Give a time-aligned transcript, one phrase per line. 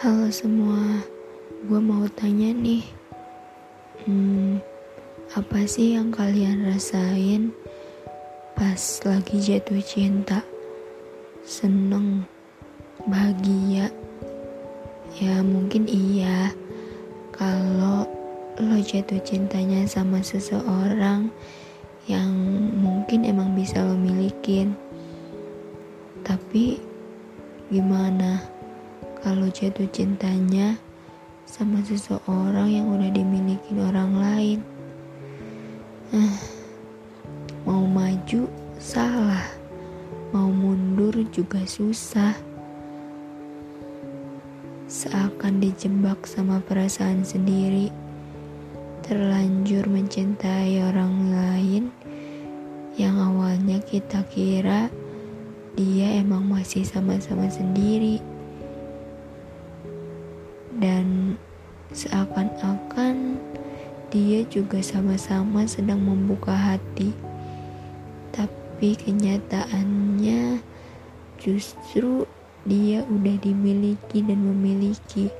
[0.00, 1.04] Halo semua,
[1.68, 2.80] gue mau tanya nih,
[4.08, 4.56] hmm,
[5.36, 7.52] apa sih yang kalian rasain
[8.56, 10.40] pas lagi jatuh cinta?
[11.44, 12.24] Seneng,
[13.12, 13.92] bahagia,
[15.20, 16.48] ya mungkin iya.
[17.36, 18.08] Kalau
[18.56, 21.28] lo jatuh cintanya sama seseorang
[22.08, 22.32] yang
[22.72, 24.72] mungkin emang bisa lo milikin,
[26.24, 26.80] tapi
[27.68, 28.59] gimana?
[29.30, 30.74] Kalau jatuh cintanya
[31.46, 34.58] sama seseorang yang udah dimiliki orang lain.
[36.10, 36.34] Uh,
[37.62, 38.50] mau maju
[38.82, 39.46] salah,
[40.34, 42.34] mau mundur juga susah.
[44.90, 47.94] Seakan dijebak sama perasaan sendiri,
[49.06, 51.84] terlanjur mencintai orang lain
[52.98, 54.90] yang awalnya kita kira
[55.78, 58.39] dia emang masih sama-sama sendiri
[60.80, 61.36] dan
[61.92, 63.36] seakan-akan
[64.10, 67.14] dia juga sama-sama sedang membuka hati.
[68.34, 70.64] Tapi kenyataannya
[71.38, 72.26] justru
[72.66, 75.30] dia udah dimiliki dan memiliki.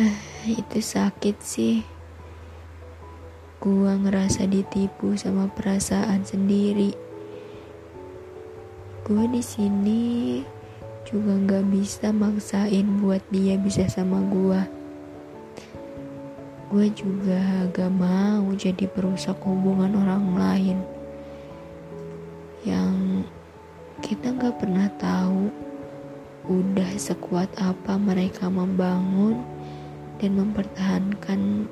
[0.00, 0.16] Ah,
[0.48, 1.84] itu sakit sih.
[3.60, 6.96] Gua ngerasa ditipu sama perasaan sendiri.
[9.04, 10.02] Gua di sini
[11.12, 14.82] juga gak bisa maksain buat dia bisa sama gue
[16.72, 20.78] gue juga gak mau jadi perusak hubungan orang lain.
[22.64, 23.28] Yang
[24.00, 25.52] kita gak pernah tahu
[26.48, 29.44] udah sekuat apa mereka membangun
[30.16, 31.68] dan mempertahankan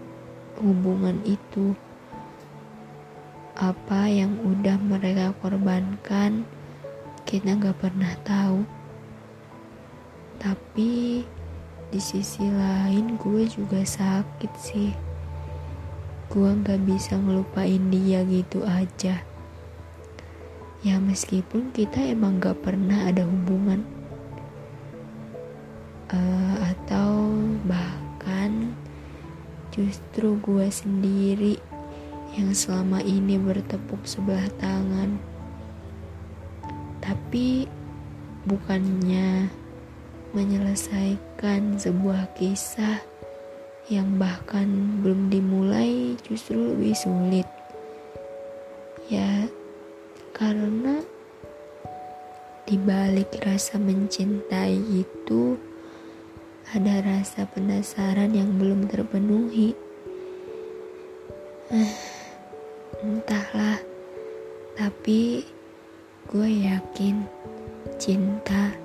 [0.61, 1.73] hubungan itu.
[3.57, 6.45] Apa yang udah mereka korbankan
[7.25, 8.80] kita gak pernah tahu
[10.41, 11.23] tapi
[11.93, 14.91] di sisi lain gue juga sakit sih.
[16.33, 19.21] Gue gak bisa ngelupain dia gitu aja.
[20.81, 23.85] Ya meskipun kita emang gak pernah ada hubungan.
[26.09, 27.37] Uh, atau
[27.69, 28.73] bahkan
[29.71, 31.61] justru gue sendiri
[32.33, 35.21] yang selama ini bertepuk sebelah tangan.
[37.05, 37.67] Tapi
[38.49, 39.51] bukannya
[40.31, 43.03] menyelesaikan sebuah kisah
[43.91, 47.49] yang bahkan belum dimulai justru lebih sulit.
[49.11, 49.51] Ya,
[50.31, 51.03] karena
[52.63, 55.59] di balik rasa mencintai itu
[56.71, 59.75] ada rasa penasaran yang belum terpenuhi.
[61.75, 61.93] Eh,
[63.03, 63.83] entahlah,
[64.79, 65.43] tapi
[66.31, 67.27] gue yakin
[67.99, 68.80] cinta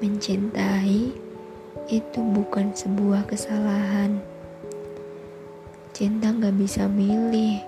[0.00, 1.12] Mencintai
[1.92, 4.16] itu bukan sebuah kesalahan.
[5.92, 7.60] Cinta gak bisa milih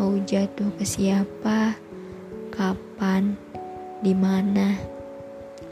[0.00, 1.76] mau jatuh ke siapa,
[2.48, 3.36] kapan,
[4.00, 4.80] di mana.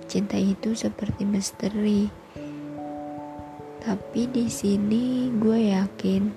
[0.05, 2.13] Cinta itu seperti misteri.
[3.81, 6.29] Tapi di sini gue yakin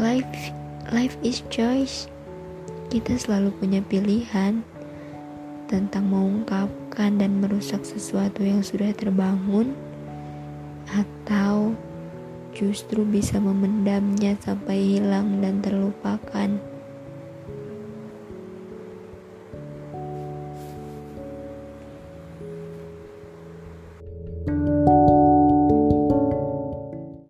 [0.00, 0.56] life
[0.88, 2.08] life is choice.
[2.88, 4.64] Kita selalu punya pilihan
[5.72, 9.72] tentang mengungkapkan dan merusak sesuatu yang sudah terbangun,
[10.92, 11.72] atau
[12.52, 16.71] justru bisa memendamnya sampai hilang dan terlupakan.